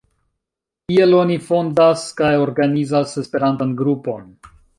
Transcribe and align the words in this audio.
Kiel 0.91 1.13
oni 1.17 1.37
fondas 1.49 2.07
kaj 2.23 2.31
organizas 2.47 3.15
Esperantan 3.25 3.77
Grupon? 3.85 4.27